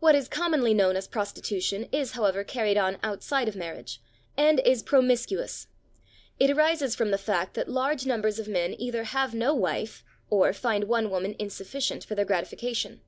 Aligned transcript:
What 0.00 0.14
is 0.14 0.28
commonly 0.28 0.72
known 0.72 0.96
as 0.96 1.06
prostitution 1.06 1.90
is, 1.92 2.12
however, 2.12 2.42
carried 2.42 2.78
on 2.78 2.96
outside 3.02 3.48
of 3.48 3.54
marriage, 3.54 4.00
and 4.34 4.60
is 4.60 4.82
promiscuous. 4.82 5.66
It 6.40 6.48
arises 6.48 6.94
from 6.94 7.10
the 7.10 7.18
fact 7.18 7.52
that 7.52 7.68
large 7.68 8.06
numbers 8.06 8.38
of 8.38 8.48
men 8.48 8.74
either 8.80 9.04
have 9.04 9.34
no 9.34 9.52
wife 9.54 10.02
or 10.30 10.50
find 10.54 10.84
one 10.84 11.10
woman 11.10 11.36
insufficient 11.38 12.02
for 12.02 12.14
their 12.14 12.24
gratification. 12.24 13.02